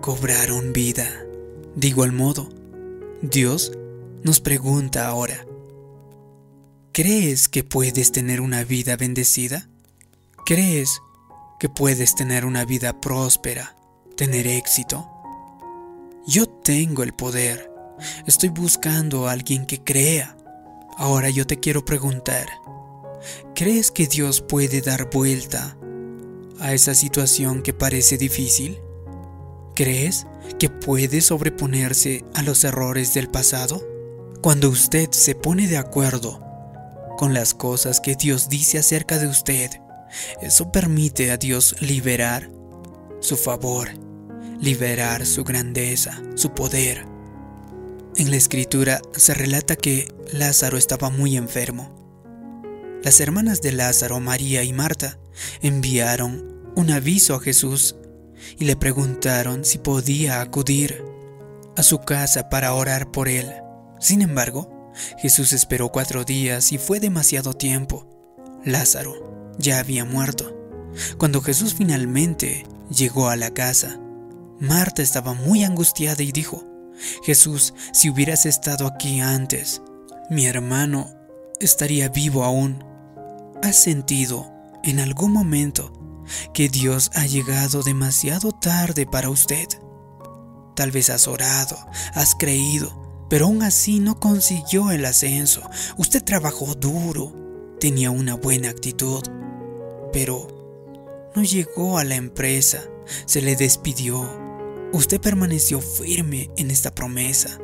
cobraron 0.00 0.72
vida. 0.72 1.26
De 1.74 1.88
igual 1.88 2.12
modo, 2.12 2.48
Dios 3.22 3.72
nos 4.22 4.40
pregunta 4.40 5.08
ahora, 5.08 5.46
¿crees 6.92 7.48
que 7.48 7.64
puedes 7.64 8.12
tener 8.12 8.42
una 8.42 8.62
vida 8.62 8.96
bendecida? 8.96 9.70
¿Crees 10.44 11.00
que 11.58 11.70
puedes 11.70 12.14
tener 12.14 12.44
una 12.44 12.66
vida 12.66 13.00
próspera, 13.00 13.74
tener 14.16 14.46
éxito? 14.46 15.10
Yo 16.26 16.46
tengo 16.46 17.02
el 17.02 17.14
poder. 17.14 17.70
Estoy 18.26 18.50
buscando 18.50 19.26
a 19.26 19.32
alguien 19.32 19.64
que 19.64 19.82
crea. 19.82 20.36
Ahora 20.98 21.30
yo 21.30 21.46
te 21.46 21.58
quiero 21.58 21.86
preguntar, 21.86 22.46
¿crees 23.54 23.90
que 23.90 24.06
Dios 24.06 24.42
puede 24.42 24.82
dar 24.82 25.08
vuelta 25.10 25.78
a 26.60 26.74
esa 26.74 26.94
situación 26.94 27.62
que 27.62 27.72
parece 27.72 28.18
difícil? 28.18 28.78
¿Crees 29.76 30.26
que 30.58 30.70
puede 30.70 31.20
sobreponerse 31.20 32.24
a 32.32 32.42
los 32.42 32.64
errores 32.64 33.12
del 33.12 33.28
pasado? 33.28 33.86
Cuando 34.40 34.70
usted 34.70 35.10
se 35.10 35.34
pone 35.34 35.68
de 35.68 35.76
acuerdo 35.76 36.40
con 37.18 37.34
las 37.34 37.52
cosas 37.52 38.00
que 38.00 38.14
Dios 38.14 38.48
dice 38.48 38.78
acerca 38.78 39.18
de 39.18 39.26
usted, 39.26 39.70
eso 40.40 40.72
permite 40.72 41.30
a 41.30 41.36
Dios 41.36 41.76
liberar 41.82 42.50
su 43.20 43.36
favor, 43.36 43.90
liberar 44.58 45.26
su 45.26 45.44
grandeza, 45.44 46.22
su 46.36 46.54
poder. 46.54 47.04
En 48.16 48.30
la 48.30 48.36
escritura 48.36 49.02
se 49.12 49.34
relata 49.34 49.76
que 49.76 50.08
Lázaro 50.32 50.78
estaba 50.78 51.10
muy 51.10 51.36
enfermo. 51.36 51.94
Las 53.02 53.20
hermanas 53.20 53.60
de 53.60 53.72
Lázaro, 53.72 54.20
María 54.20 54.62
y 54.62 54.72
Marta, 54.72 55.18
enviaron 55.60 56.72
un 56.76 56.90
aviso 56.90 57.34
a 57.34 57.40
Jesús 57.40 57.94
y 58.58 58.64
le 58.64 58.76
preguntaron 58.76 59.64
si 59.64 59.78
podía 59.78 60.40
acudir 60.40 61.04
a 61.76 61.82
su 61.82 62.00
casa 62.00 62.48
para 62.48 62.74
orar 62.74 63.10
por 63.10 63.28
él. 63.28 63.52
Sin 64.00 64.22
embargo, 64.22 64.92
Jesús 65.18 65.52
esperó 65.52 65.90
cuatro 65.90 66.24
días 66.24 66.72
y 66.72 66.78
fue 66.78 67.00
demasiado 67.00 67.54
tiempo. 67.54 68.06
Lázaro 68.64 69.54
ya 69.58 69.78
había 69.78 70.04
muerto. 70.04 70.56
Cuando 71.18 71.42
Jesús 71.42 71.74
finalmente 71.74 72.66
llegó 72.90 73.28
a 73.28 73.36
la 73.36 73.50
casa, 73.50 74.00
Marta 74.58 75.02
estaba 75.02 75.34
muy 75.34 75.64
angustiada 75.64 76.22
y 76.22 76.32
dijo, 76.32 76.64
Jesús, 77.24 77.74
si 77.92 78.08
hubieras 78.08 78.46
estado 78.46 78.86
aquí 78.86 79.20
antes, 79.20 79.82
mi 80.30 80.46
hermano 80.46 81.10
estaría 81.60 82.08
vivo 82.08 82.44
aún. 82.44 82.82
¿Has 83.62 83.76
sentido 83.76 84.50
en 84.82 85.00
algún 85.00 85.32
momento 85.32 85.92
que 86.54 86.68
Dios 86.68 87.10
ha 87.14 87.26
llegado 87.26 87.82
demasiado 87.82 88.52
tarde 88.52 89.06
para 89.06 89.30
usted. 89.30 89.66
Tal 90.74 90.90
vez 90.90 91.10
has 91.10 91.26
orado, 91.26 91.76
has 92.14 92.34
creído, 92.34 93.26
pero 93.28 93.46
aún 93.46 93.62
así 93.62 93.98
no 93.98 94.20
consiguió 94.20 94.90
el 94.90 95.04
ascenso. 95.04 95.62
Usted 95.96 96.22
trabajó 96.22 96.74
duro, 96.74 97.32
tenía 97.80 98.10
una 98.10 98.34
buena 98.34 98.68
actitud, 98.68 99.22
pero 100.12 101.30
no 101.34 101.42
llegó 101.42 101.98
a 101.98 102.04
la 102.04 102.14
empresa, 102.14 102.84
se 103.26 103.42
le 103.42 103.56
despidió. 103.56 104.28
Usted 104.92 105.20
permaneció 105.20 105.80
firme 105.80 106.50
en 106.56 106.70
esta 106.70 106.94
promesa, 106.94 107.58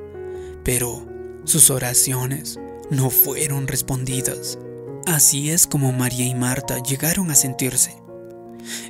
pero 0.65 1.07
sus 1.45 1.71
oraciones 1.71 2.59
no 2.91 3.11
fueron 3.11 3.69
respondidas. 3.69 4.59
Así 5.07 5.51
es 5.51 5.67
como 5.67 5.93
María 5.93 6.27
y 6.27 6.35
Marta 6.35 6.83
llegaron 6.83 7.31
a 7.31 7.35
sentirse 7.35 8.02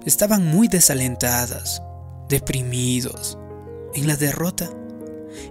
estaban 0.04 0.44
muy 0.44 0.68
desalentadas, 0.68 1.82
deprimidos, 2.28 3.38
en 3.94 4.06
la 4.06 4.16
derrota 4.16 4.70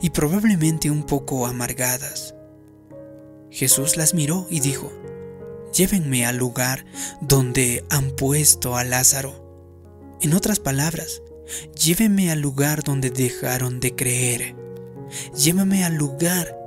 y 0.02 0.10
probablemente 0.10 0.90
un 0.90 1.04
poco 1.04 1.46
amargadas. 1.46 2.36
Jesús 3.50 3.98
las 3.98 4.14
miró 4.14 4.48
y 4.50 4.60
dijo, 4.60 4.92
llévenme 5.74 6.26
al 6.26 6.38
lugar 6.38 6.86
donde 7.20 7.86
han 7.90 8.12
puesto 8.12 8.78
a 8.78 8.84
Lázaro. 8.84 10.18
En 10.22 10.34
otras 10.34 10.60
palabras, 10.60 11.22
llévenme 11.76 12.32
al 12.32 12.40
lugar 12.40 12.84
donde 12.84 13.10
dejaron 13.10 13.80
de 13.80 13.96
creer. 13.96 14.56
Llévame 15.36 15.84
al 15.84 15.96
lugar 15.96 16.58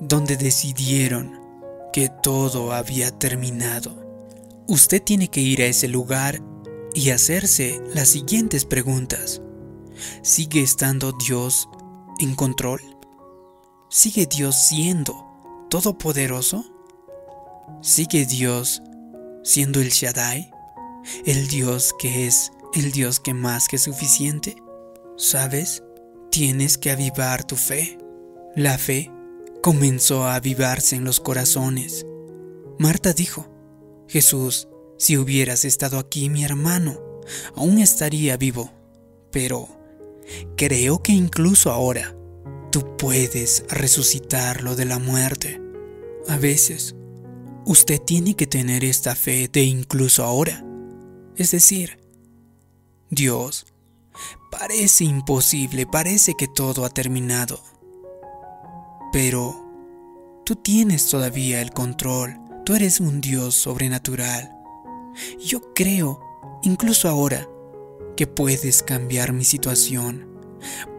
donde 0.00 0.36
decidieron 0.36 1.40
que 1.92 2.10
todo 2.22 2.72
había 2.72 3.10
terminado. 3.12 4.04
Usted 4.66 5.02
tiene 5.02 5.28
que 5.28 5.40
ir 5.40 5.62
a 5.62 5.66
ese 5.66 5.88
lugar 5.88 6.42
y 6.94 7.10
hacerse 7.10 7.80
las 7.94 8.08
siguientes 8.08 8.64
preguntas. 8.64 9.42
¿Sigue 10.22 10.62
estando 10.62 11.12
Dios 11.12 11.68
en 12.20 12.34
control? 12.34 12.80
¿Sigue 13.90 14.26
Dios 14.26 14.56
siendo 14.68 15.66
todopoderoso? 15.70 16.64
¿Sigue 17.80 18.26
Dios 18.26 18.82
siendo 19.42 19.80
el 19.80 19.90
Shaddai? 19.90 20.50
¿El 21.26 21.48
Dios 21.48 21.94
que 21.98 22.26
es 22.26 22.52
el 22.74 22.92
Dios 22.92 23.20
que 23.20 23.34
más 23.34 23.68
que 23.68 23.78
suficiente? 23.78 24.56
¿Sabes? 25.16 25.82
Tienes 26.30 26.78
que 26.78 26.90
avivar 26.90 27.44
tu 27.44 27.56
fe. 27.56 27.98
La 28.56 28.78
fe 28.78 29.10
comenzó 29.62 30.24
a 30.24 30.34
avivarse 30.34 30.96
en 30.96 31.04
los 31.04 31.20
corazones. 31.20 32.06
Marta 32.78 33.12
dijo, 33.12 33.48
Jesús, 34.08 34.68
si 34.96 35.16
hubieras 35.16 35.64
estado 35.64 35.98
aquí, 35.98 36.28
mi 36.28 36.44
hermano, 36.44 36.98
aún 37.56 37.78
estaría 37.78 38.36
vivo. 38.36 38.70
Pero 39.30 39.68
creo 40.56 41.02
que 41.02 41.12
incluso 41.12 41.70
ahora 41.70 42.16
tú 42.70 42.96
puedes 42.96 43.64
resucitarlo 43.68 44.76
de 44.76 44.84
la 44.84 44.98
muerte. 44.98 45.60
A 46.28 46.36
veces, 46.36 46.94
usted 47.66 48.00
tiene 48.00 48.34
que 48.34 48.46
tener 48.46 48.84
esta 48.84 49.14
fe 49.14 49.48
de 49.52 49.62
incluso 49.62 50.24
ahora. 50.24 50.64
Es 51.36 51.50
decir, 51.50 51.98
Dios, 53.10 53.66
parece 54.50 55.04
imposible, 55.04 55.86
parece 55.86 56.34
que 56.38 56.48
todo 56.48 56.84
ha 56.84 56.90
terminado. 56.90 57.60
Pero 59.12 59.54
tú 60.44 60.56
tienes 60.56 61.08
todavía 61.08 61.60
el 61.60 61.72
control, 61.72 62.36
tú 62.64 62.74
eres 62.74 63.00
un 63.00 63.20
Dios 63.20 63.54
sobrenatural. 63.54 64.53
Yo 65.38 65.74
creo, 65.74 66.20
incluso 66.62 67.08
ahora, 67.08 67.48
que 68.16 68.26
puedes 68.26 68.82
cambiar 68.82 69.32
mi 69.32 69.44
situación. 69.44 70.28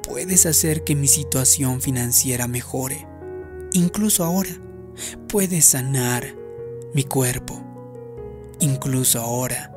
Puedes 0.04 0.45
hacer 0.45 0.84
que 0.84 0.95
mi 0.95 1.08
situación 1.08 1.82
financiera 1.82 2.47
mejore. 2.47 3.08
Incluso 3.73 4.23
ahora, 4.23 4.62
puedes 5.28 5.65
sanar 5.65 6.36
mi 6.93 7.04
cuerpo. 7.04 7.62
Incluso 8.60 9.19
ahora, 9.19 9.73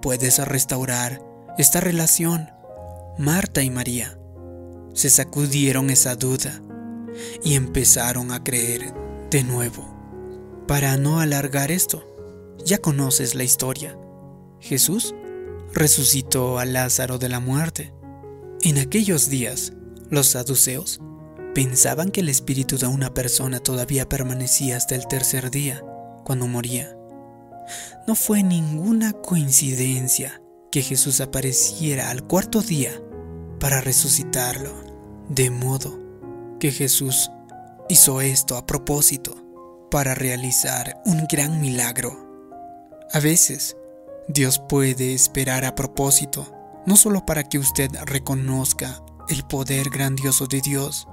puedes 0.00 0.38
restaurar 0.46 1.22
esta 1.58 1.80
relación. 1.80 2.48
Marta 3.18 3.62
y 3.62 3.70
María 3.70 4.18
se 4.94 5.10
sacudieron 5.10 5.90
esa 5.90 6.16
duda 6.16 6.62
y 7.44 7.54
empezaron 7.54 8.32
a 8.32 8.42
creer 8.42 8.94
de 9.30 9.44
nuevo. 9.44 9.94
Para 10.66 10.96
no 10.96 11.20
alargar 11.20 11.70
esto, 11.70 12.07
ya 12.64 12.78
conoces 12.78 13.34
la 13.34 13.44
historia. 13.44 13.98
Jesús 14.60 15.14
resucitó 15.72 16.58
a 16.58 16.64
Lázaro 16.64 17.18
de 17.18 17.28
la 17.28 17.40
muerte. 17.40 17.92
En 18.62 18.78
aquellos 18.78 19.28
días, 19.28 19.72
los 20.10 20.28
saduceos 20.28 21.00
pensaban 21.54 22.10
que 22.10 22.20
el 22.20 22.28
espíritu 22.28 22.78
de 22.78 22.86
una 22.86 23.14
persona 23.14 23.60
todavía 23.60 24.08
permanecía 24.08 24.76
hasta 24.76 24.94
el 24.94 25.06
tercer 25.06 25.50
día, 25.50 25.82
cuando 26.24 26.46
moría. 26.46 26.96
No 28.06 28.14
fue 28.14 28.42
ninguna 28.42 29.12
coincidencia 29.12 30.42
que 30.70 30.82
Jesús 30.82 31.20
apareciera 31.20 32.10
al 32.10 32.26
cuarto 32.26 32.62
día 32.62 32.92
para 33.60 33.80
resucitarlo, 33.80 34.72
de 35.28 35.50
modo 35.50 35.98
que 36.58 36.70
Jesús 36.70 37.30
hizo 37.88 38.20
esto 38.20 38.56
a 38.56 38.66
propósito 38.66 39.36
para 39.90 40.14
realizar 40.14 41.00
un 41.06 41.26
gran 41.30 41.60
milagro. 41.60 42.27
A 43.10 43.20
veces, 43.20 43.76
Dios 44.28 44.60
puede 44.68 45.14
esperar 45.14 45.64
a 45.64 45.74
propósito, 45.74 46.46
no 46.84 46.94
solo 46.94 47.24
para 47.24 47.48
que 47.48 47.58
usted 47.58 47.90
reconozca 48.04 49.02
el 49.30 49.44
poder 49.44 49.88
grandioso 49.88 50.46
de 50.46 50.60
Dios, 50.60 51.08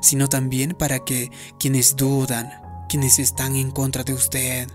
sino 0.00 0.28
también 0.28 0.70
para 0.72 1.00
que 1.00 1.30
quienes 1.58 1.96
dudan, 1.96 2.50
quienes 2.88 3.18
están 3.18 3.56
en 3.56 3.70
contra 3.70 4.04
de 4.04 4.14
usted, 4.14 4.68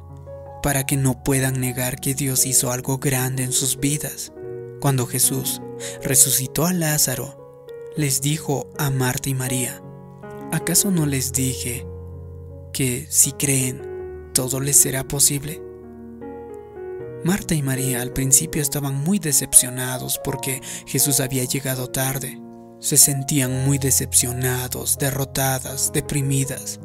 para 0.62 0.86
que 0.86 0.96
no 0.96 1.24
puedan 1.24 1.60
negar 1.60 2.00
que 2.00 2.14
Dios 2.14 2.46
hizo 2.46 2.72
algo 2.72 3.00
grande 3.00 3.44
en 3.44 3.52
sus 3.52 3.80
vidas. 3.80 4.32
Cuando 4.80 5.08
Jesús 5.08 5.64
resucitó 6.04 6.68
a 6.68 6.74
Lázaro, 6.74 7.66
les 7.98 8.22
dijo 8.22 8.70
a 8.78 8.92
Marta 8.92 9.30
y 9.30 9.34
María, 9.34 9.82
¿acaso 10.52 10.92
no 10.92 11.08
les 11.08 11.34
dije 11.34 11.88
que 12.74 13.08
si 13.10 13.32
creen, 13.32 14.30
todo 14.36 14.60
les 14.60 14.78
será 14.78 15.08
posible? 15.08 15.69
Marta 17.24 17.54
y 17.54 17.62
María 17.62 18.02
al 18.02 18.14
principio 18.14 18.62
estaban 18.62 18.96
muy 18.96 19.20
decepcionados 19.20 20.20
porque 20.24 20.62
Jesús 20.86 21.20
había 21.20 21.44
llegado 21.44 21.88
tarde. 21.88 22.40
se 22.82 22.96
sentían 22.96 23.66
muy 23.66 23.78
decepcionados, 23.78 24.98
derrotadas, 24.98 25.92
deprimidas. 25.92 26.80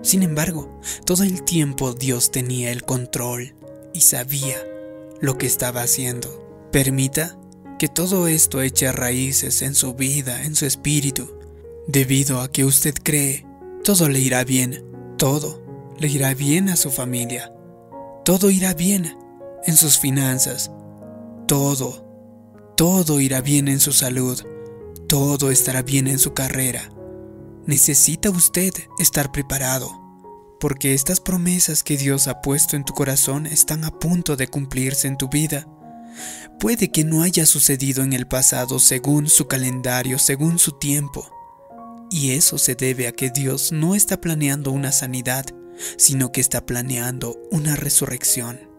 Sin 0.00 0.22
embargo, 0.22 0.80
todo 1.04 1.22
el 1.22 1.42
tiempo 1.42 1.92
Dios 1.92 2.30
tenía 2.30 2.72
el 2.72 2.82
control 2.82 3.54
y 3.92 4.00
sabía 4.00 4.56
lo 5.20 5.36
que 5.36 5.46
estaba 5.46 5.82
haciendo. 5.82 6.68
Permita 6.72 7.38
que 7.78 7.88
todo 7.88 8.26
esto 8.26 8.62
eche 8.62 8.90
raíces 8.90 9.60
en 9.60 9.74
su 9.74 9.92
vida, 9.92 10.44
en 10.44 10.54
su 10.54 10.64
espíritu. 10.64 11.36
Debido 11.88 12.40
a 12.40 12.50
que 12.50 12.64
usted 12.64 12.94
cree, 13.02 13.44
todo 13.84 14.08
le 14.08 14.20
irá 14.20 14.44
bien, 14.44 14.82
todo 15.18 15.62
le 15.98 16.08
irá 16.08 16.32
bien 16.32 16.70
a 16.70 16.76
su 16.76 16.90
familia, 16.90 17.52
todo 18.24 18.50
irá 18.50 18.72
bien 18.72 19.14
en 19.66 19.76
sus 19.76 19.98
finanzas, 19.98 20.70
todo, 21.46 22.04
todo 22.76 23.20
irá 23.20 23.40
bien 23.40 23.68
en 23.68 23.80
su 23.80 23.92
salud, 23.92 24.42
todo 25.08 25.50
estará 25.50 25.82
bien 25.82 26.06
en 26.06 26.18
su 26.18 26.34
carrera. 26.34 26.90
Necesita 27.66 28.30
usted 28.30 28.72
estar 28.98 29.32
preparado, 29.32 29.90
porque 30.60 30.94
estas 30.94 31.20
promesas 31.20 31.82
que 31.82 31.96
Dios 31.96 32.28
ha 32.28 32.40
puesto 32.40 32.76
en 32.76 32.84
tu 32.84 32.92
corazón 32.94 33.46
están 33.46 33.84
a 33.84 33.90
punto 33.90 34.36
de 34.36 34.48
cumplirse 34.48 35.08
en 35.08 35.16
tu 35.16 35.28
vida. 35.28 35.66
Puede 36.60 36.90
que 36.90 37.04
no 37.04 37.22
haya 37.22 37.46
sucedido 37.46 38.02
en 38.02 38.12
el 38.12 38.26
pasado 38.26 38.78
según 38.78 39.28
su 39.28 39.46
calendario, 39.46 40.18
según 40.18 40.58
su 40.58 40.72
tiempo. 40.72 41.30
Y 42.10 42.32
eso 42.32 42.58
se 42.58 42.74
debe 42.74 43.08
a 43.08 43.12
que 43.12 43.30
Dios 43.30 43.72
no 43.72 43.94
está 43.94 44.20
planeando 44.20 44.70
una 44.70 44.92
sanidad, 44.92 45.46
sino 45.96 46.32
que 46.32 46.40
está 46.40 46.64
planeando 46.66 47.36
una 47.50 47.76
resurrección. 47.76 48.73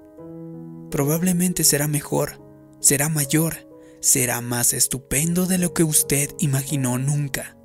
Probablemente 0.95 1.65
será 1.65 1.89
mejor, 1.89 2.41
será 2.79 3.09
mayor, 3.09 3.69
será 3.99 4.39
más 4.39 4.71
estupendo 4.71 5.45
de 5.45 5.57
lo 5.57 5.73
que 5.73 5.83
usted 5.83 6.33
imaginó 6.39 6.97
nunca. 6.97 7.57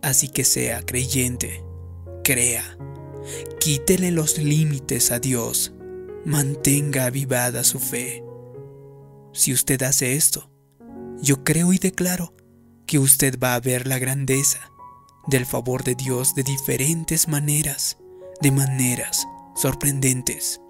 Así 0.00 0.28
que 0.28 0.44
sea 0.44 0.86
creyente, 0.86 1.64
crea, 2.22 2.78
quítele 3.58 4.12
los 4.12 4.38
límites 4.38 5.10
a 5.10 5.18
Dios, 5.18 5.74
mantenga 6.24 7.06
avivada 7.06 7.64
su 7.64 7.80
fe. 7.80 8.22
Si 9.32 9.52
usted 9.52 9.82
hace 9.82 10.14
esto, 10.14 10.52
yo 11.20 11.42
creo 11.42 11.72
y 11.72 11.78
declaro 11.78 12.32
que 12.86 13.00
usted 13.00 13.40
va 13.42 13.56
a 13.56 13.60
ver 13.60 13.88
la 13.88 13.98
grandeza 13.98 14.70
del 15.26 15.46
favor 15.46 15.82
de 15.82 15.96
Dios 15.96 16.36
de 16.36 16.44
diferentes 16.44 17.26
maneras, 17.26 17.98
de 18.40 18.52
maneras 18.52 19.26
sorprendentes. 19.56 20.60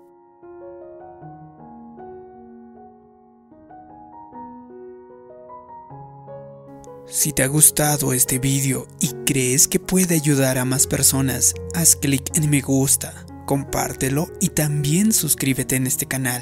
Si 7.11 7.33
te 7.33 7.43
ha 7.43 7.49
gustado 7.49 8.13
este 8.13 8.39
vídeo 8.39 8.87
y 9.01 9.09
crees 9.27 9.67
que 9.67 9.81
puede 9.81 10.15
ayudar 10.15 10.59
a 10.59 10.65
más 10.65 10.87
personas, 10.87 11.55
haz 11.75 11.97
clic 11.97 12.31
en 12.37 12.49
me 12.49 12.61
gusta, 12.61 13.27
compártelo 13.47 14.29
y 14.41 14.51
también 14.51 15.13
suscríbete 15.13 15.75
en 15.75 15.89
este 15.89 16.07
canal. 16.07 16.41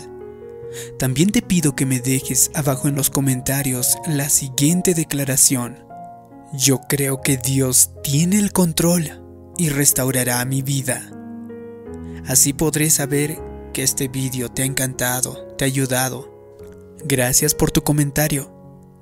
También 0.99 1.33
te 1.33 1.41
pido 1.41 1.75
que 1.75 1.87
me 1.87 2.01
dejes 2.01 2.51
abajo 2.53 2.87
en 2.87 2.97
los 2.97 3.09
comentarios 3.09 3.97
la 4.07 4.29
siguiente 4.29 4.93
declaración. 4.93 5.87
Yo 6.53 6.81
creo 6.87 7.23
que 7.23 7.39
Dios 7.39 7.93
tiene 8.03 8.39
el 8.39 8.53
control 8.53 9.23
y 9.57 9.71
restaurará 9.71 10.45
mi 10.45 10.61
vida. 10.61 11.11
Así 12.27 12.53
podré 12.53 12.91
saber 12.91 13.39
que 13.73 13.83
este 13.83 14.09
vídeo 14.09 14.51
te 14.51 14.65
ha 14.65 14.67
encantado, 14.67 15.47
te 15.57 15.65
ha 15.65 15.67
ayudado. 15.67 16.29
Gracias 17.07 17.55
por 17.55 17.71
tu 17.71 17.83
comentario. 17.83 18.58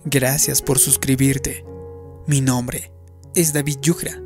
Gracias 0.09 0.63
por 0.63 0.79
suscribirte. 0.79 1.65
Mi 2.29 2.41
nombre 2.41 2.93
es 3.35 3.53
David 3.53 3.79
Yugra. 3.83 4.23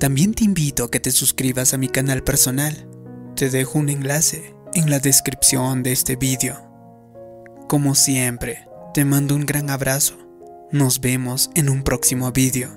También 0.00 0.32
te 0.32 0.44
invito 0.44 0.84
a 0.84 0.90
que 0.90 1.00
te 1.00 1.10
suscribas 1.10 1.74
a 1.74 1.76
mi 1.76 1.88
canal 1.88 2.24
personal. 2.24 2.88
Te 3.36 3.50
dejo 3.50 3.78
un 3.78 3.90
enlace 3.90 4.54
en 4.72 4.88
la 4.88 5.00
descripción 5.00 5.82
de 5.82 5.92
este 5.92 6.16
vídeo. 6.16 6.56
Como 7.68 7.94
siempre, 7.94 8.66
te 8.94 9.04
mando 9.04 9.36
un 9.36 9.44
gran 9.44 9.68
abrazo. 9.68 10.16
Nos 10.70 11.02
vemos 11.02 11.50
en 11.54 11.68
un 11.68 11.82
próximo 11.82 12.32
vídeo. 12.32 12.70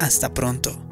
Hasta 0.00 0.34
pronto. 0.34 0.89